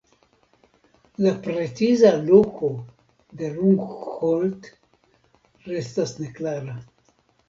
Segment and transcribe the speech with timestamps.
[1.25, 2.69] La preciza loko
[3.41, 4.71] de Rungholt
[5.67, 6.75] restas neklara.